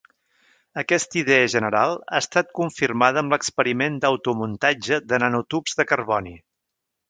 Aquesta 0.81 1.19
idea 1.19 1.49
general 1.55 1.93
ha 2.01 2.21
estat 2.23 2.49
confirmada 2.61 3.23
amb 3.25 3.35
l'experiment 3.37 4.01
d'automuntatge 4.07 5.01
de 5.13 5.23
nanotubs 5.27 5.81
de 5.83 5.91
carboni. 5.95 6.39